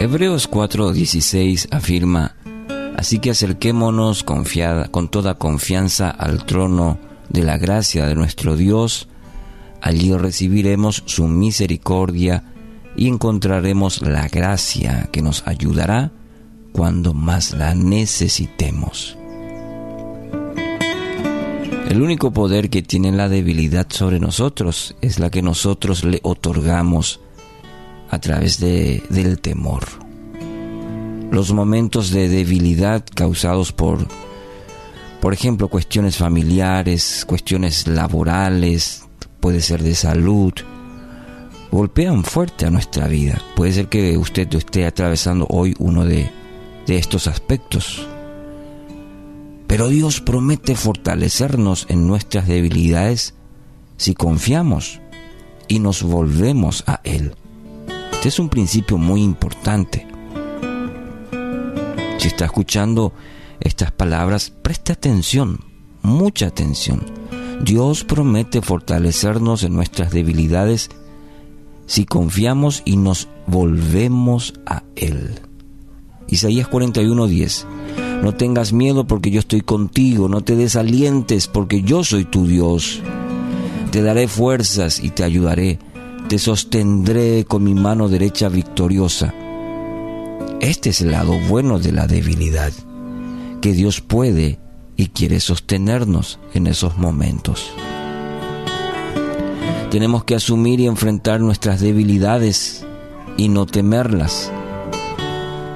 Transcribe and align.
Hebreos 0.00 0.48
4:16 0.48 1.68
afirma, 1.70 2.34
Así 2.96 3.18
que 3.18 3.32
acerquémonos 3.32 4.24
confiada, 4.24 4.88
con 4.88 5.10
toda 5.10 5.34
confianza 5.34 6.08
al 6.08 6.46
trono 6.46 6.98
de 7.28 7.42
la 7.42 7.58
gracia 7.58 8.06
de 8.06 8.14
nuestro 8.14 8.56
Dios, 8.56 9.08
allí 9.82 10.14
recibiremos 10.14 11.02
su 11.04 11.28
misericordia 11.28 12.44
y 12.96 13.08
encontraremos 13.08 14.00
la 14.00 14.26
gracia 14.28 15.10
que 15.12 15.20
nos 15.20 15.46
ayudará 15.46 16.12
cuando 16.72 17.12
más 17.12 17.52
la 17.52 17.74
necesitemos. 17.74 19.18
El 21.90 22.00
único 22.00 22.32
poder 22.32 22.70
que 22.70 22.80
tiene 22.80 23.12
la 23.12 23.28
debilidad 23.28 23.86
sobre 23.90 24.18
nosotros 24.18 24.96
es 25.02 25.18
la 25.18 25.28
que 25.28 25.42
nosotros 25.42 26.04
le 26.04 26.20
otorgamos 26.22 27.20
a 28.10 28.18
través 28.18 28.58
de, 28.60 29.02
del 29.08 29.40
temor. 29.40 29.84
Los 31.30 31.52
momentos 31.52 32.10
de 32.10 32.28
debilidad 32.28 33.04
causados 33.14 33.72
por, 33.72 34.06
por 35.20 35.32
ejemplo, 35.32 35.68
cuestiones 35.68 36.16
familiares, 36.16 37.24
cuestiones 37.26 37.86
laborales, 37.86 39.04
puede 39.38 39.60
ser 39.60 39.82
de 39.82 39.94
salud, 39.94 40.52
golpean 41.70 42.24
fuerte 42.24 42.66
a 42.66 42.70
nuestra 42.70 43.06
vida. 43.06 43.40
Puede 43.54 43.72
ser 43.72 43.88
que 43.88 44.18
usted 44.18 44.52
esté 44.54 44.86
atravesando 44.86 45.46
hoy 45.48 45.74
uno 45.78 46.04
de, 46.04 46.30
de 46.86 46.98
estos 46.98 47.28
aspectos. 47.28 48.06
Pero 49.68 49.88
Dios 49.88 50.20
promete 50.20 50.74
fortalecernos 50.74 51.86
en 51.88 52.08
nuestras 52.08 52.48
debilidades 52.48 53.34
si 53.96 54.14
confiamos 54.14 55.00
y 55.68 55.78
nos 55.78 56.02
volvemos 56.02 56.82
a 56.88 57.00
Él. 57.04 57.34
Este 58.20 58.28
es 58.28 58.38
un 58.38 58.50
principio 58.50 58.98
muy 58.98 59.22
importante. 59.22 60.06
Si 62.18 62.28
está 62.28 62.44
escuchando 62.44 63.14
estas 63.60 63.92
palabras, 63.92 64.50
preste 64.50 64.92
atención, 64.92 65.60
mucha 66.02 66.48
atención. 66.48 67.00
Dios 67.64 68.04
promete 68.04 68.60
fortalecernos 68.60 69.62
en 69.62 69.72
nuestras 69.72 70.10
debilidades 70.10 70.90
si 71.86 72.04
confiamos 72.04 72.82
y 72.84 72.98
nos 72.98 73.28
volvemos 73.46 74.52
a 74.66 74.82
Él. 74.96 75.40
Isaías 76.28 76.68
41:10 76.68 77.64
no 78.22 78.34
tengas 78.34 78.74
miedo 78.74 79.06
porque 79.06 79.30
yo 79.30 79.40
estoy 79.40 79.62
contigo, 79.62 80.28
no 80.28 80.42
te 80.42 80.56
desalientes 80.56 81.48
porque 81.48 81.80
yo 81.80 82.04
soy 82.04 82.26
tu 82.26 82.46
Dios. 82.46 83.00
Te 83.90 84.02
daré 84.02 84.28
fuerzas 84.28 85.02
y 85.02 85.08
te 85.08 85.24
ayudaré, 85.24 85.78
te 86.28 86.38
sostendré 86.38 87.44
con 87.44 87.64
mi 87.64 87.74
mano 87.74 88.08
derecha 88.08 88.48
victoriosa. 88.48 89.34
Este 90.60 90.90
es 90.90 91.00
el 91.00 91.12
lado 91.12 91.38
bueno 91.48 91.78
de 91.78 91.92
la 91.92 92.06
debilidad, 92.06 92.72
que 93.60 93.72
Dios 93.72 94.00
puede 94.00 94.58
y 94.96 95.08
quiere 95.08 95.40
sostenernos 95.40 96.38
en 96.54 96.66
esos 96.66 96.96
momentos. 96.96 97.72
Tenemos 99.90 100.24
que 100.24 100.36
asumir 100.36 100.80
y 100.80 100.86
enfrentar 100.86 101.40
nuestras 101.40 101.80
debilidades 101.80 102.86
y 103.36 103.48
no 103.48 103.66
temerlas 103.66 104.52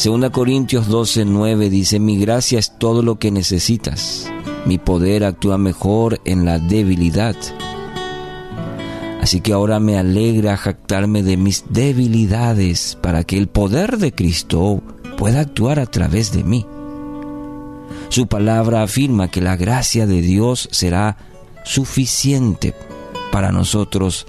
Segunda 0.00 0.30
Corintios 0.30 0.88
12, 0.88 1.26
9 1.26 1.68
dice, 1.68 2.00
mi 2.00 2.18
gracia 2.18 2.58
es 2.58 2.78
todo 2.78 3.02
lo 3.02 3.18
que 3.18 3.30
necesitas. 3.30 4.32
Mi 4.64 4.78
poder 4.78 5.24
actúa 5.24 5.58
mejor 5.58 6.22
en 6.24 6.46
la 6.46 6.58
debilidad. 6.58 7.36
Así 9.30 9.40
que 9.40 9.52
ahora 9.52 9.78
me 9.78 9.96
alegra 9.96 10.56
jactarme 10.56 11.22
de 11.22 11.36
mis 11.36 11.62
debilidades 11.68 12.98
para 13.00 13.22
que 13.22 13.38
el 13.38 13.46
poder 13.46 13.98
de 13.98 14.10
Cristo 14.10 14.82
pueda 15.16 15.38
actuar 15.38 15.78
a 15.78 15.86
través 15.86 16.32
de 16.32 16.42
mí. 16.42 16.66
Su 18.08 18.26
palabra 18.26 18.82
afirma 18.82 19.30
que 19.30 19.40
la 19.40 19.54
gracia 19.54 20.08
de 20.08 20.20
Dios 20.20 20.68
será 20.72 21.16
suficiente 21.62 22.74
para 23.30 23.52
nosotros 23.52 24.26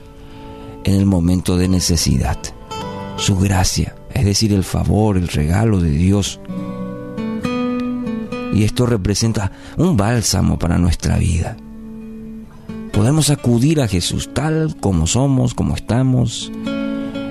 en 0.83 0.93
el 0.93 1.07
momento 1.07 1.57
de 1.57 1.67
necesidad. 1.67 2.37
Su 3.17 3.39
gracia 3.39 3.95
es 4.13 4.23
decir, 4.23 4.53
el 4.53 4.63
favor, 4.63 5.17
el 5.17 5.29
regalo 5.29 5.79
de 5.79 5.89
Dios. 5.89 6.39
Y 8.53 8.65
esto 8.65 8.85
representa 8.85 9.51
un 9.77 9.97
bálsamo 9.97 10.59
para 10.59 10.77
nuestra 10.77 11.17
vida. 11.17 11.57
Podemos 13.01 13.31
acudir 13.31 13.81
a 13.81 13.87
Jesús 13.87 14.29
tal 14.31 14.75
como 14.79 15.07
somos, 15.07 15.55
como 15.55 15.75
estamos, 15.75 16.51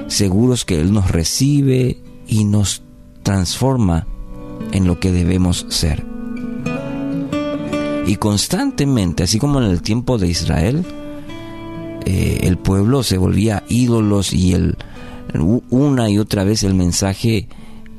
seguros 0.08 0.64
que 0.64 0.80
Él 0.80 0.92
nos 0.92 1.12
recibe 1.12 2.02
y 2.26 2.42
nos 2.42 2.82
transforma 3.22 4.04
en 4.72 4.88
lo 4.88 4.98
que 4.98 5.12
debemos 5.12 5.66
ser. 5.68 6.04
Y 8.04 8.16
constantemente, 8.16 9.22
así 9.22 9.38
como 9.38 9.62
en 9.62 9.70
el 9.70 9.80
tiempo 9.80 10.18
de 10.18 10.26
Israel, 10.26 10.84
eh, 12.04 12.40
el 12.42 12.58
pueblo 12.58 13.04
se 13.04 13.16
volvía 13.16 13.62
ídolos 13.68 14.32
y 14.32 14.54
el, 14.54 14.76
una 15.70 16.10
y 16.10 16.18
otra 16.18 16.42
vez 16.42 16.64
el 16.64 16.74
mensaje 16.74 17.46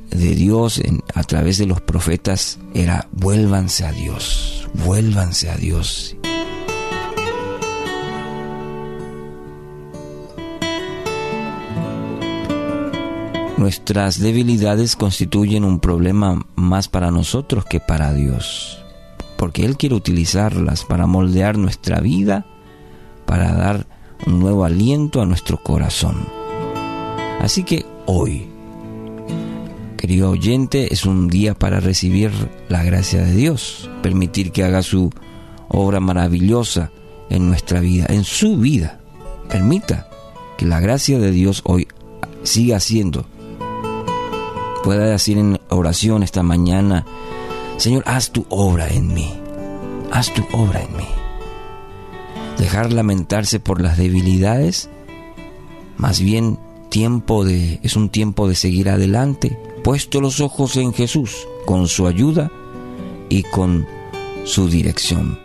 de 0.09 0.35
Dios 0.35 0.81
a 1.13 1.23
través 1.23 1.57
de 1.57 1.67
los 1.67 1.79
profetas 1.79 2.59
era 2.73 3.07
vuélvanse 3.13 3.85
a 3.85 3.93
Dios, 3.93 4.67
vuélvanse 4.73 5.49
a 5.49 5.55
Dios. 5.55 6.17
Nuestras 13.61 14.19
debilidades 14.19 14.95
constituyen 14.95 15.63
un 15.65 15.79
problema 15.79 16.47
más 16.55 16.87
para 16.87 17.11
nosotros 17.11 17.63
que 17.63 17.79
para 17.79 18.11
Dios, 18.11 18.83
porque 19.37 19.65
Él 19.65 19.77
quiere 19.77 19.93
utilizarlas 19.93 20.83
para 20.83 21.05
moldear 21.05 21.59
nuestra 21.59 21.99
vida, 21.99 22.47
para 23.27 23.53
dar 23.53 23.85
un 24.25 24.39
nuevo 24.39 24.65
aliento 24.65 25.21
a 25.21 25.27
nuestro 25.27 25.61
corazón. 25.61 26.25
Así 27.39 27.61
que 27.61 27.85
hoy, 28.07 28.47
querido 29.95 30.31
oyente, 30.31 30.91
es 30.91 31.05
un 31.05 31.27
día 31.27 31.53
para 31.53 31.79
recibir 31.79 32.31
la 32.67 32.81
gracia 32.81 33.23
de 33.23 33.35
Dios, 33.35 33.91
permitir 34.01 34.51
que 34.51 34.63
haga 34.63 34.81
su 34.81 35.11
obra 35.67 35.99
maravillosa 35.99 36.89
en 37.29 37.47
nuestra 37.47 37.79
vida, 37.79 38.07
en 38.09 38.23
su 38.23 38.57
vida. 38.57 38.99
Permita 39.49 40.09
que 40.57 40.65
la 40.65 40.79
gracia 40.79 41.19
de 41.19 41.29
Dios 41.29 41.61
hoy 41.63 41.87
siga 42.41 42.79
siendo. 42.79 43.27
Pueda 44.83 45.05
decir 45.05 45.37
en 45.37 45.59
oración 45.69 46.23
esta 46.23 46.43
mañana, 46.43 47.05
Señor, 47.77 48.03
haz 48.05 48.31
tu 48.31 48.45
obra 48.49 48.87
en 48.87 49.13
mí, 49.13 49.33
haz 50.11 50.33
tu 50.33 50.43
obra 50.53 50.81
en 50.81 50.97
mí. 50.97 51.07
Dejar 52.57 52.91
lamentarse 52.91 53.59
por 53.59 53.81
las 53.81 53.97
debilidades, 53.97 54.89
más 55.97 56.19
bien 56.19 56.59
tiempo 56.89 57.45
de 57.45 57.79
es 57.83 57.95
un 57.95 58.09
tiempo 58.09 58.47
de 58.47 58.55
seguir 58.55 58.89
adelante, 58.89 59.57
puesto 59.83 60.19
los 60.19 60.41
ojos 60.41 60.75
en 60.77 60.93
Jesús 60.93 61.47
con 61.65 61.87
su 61.87 62.07
ayuda 62.07 62.51
y 63.29 63.43
con 63.43 63.87
su 64.45 64.69
dirección. 64.69 65.41